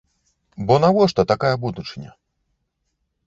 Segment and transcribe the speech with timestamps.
[0.69, 2.11] Бо навошта такая будучыня?